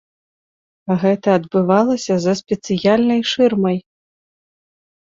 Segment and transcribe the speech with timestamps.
[1.03, 3.77] Гэта адбывалася за спецыяльнай шырмай.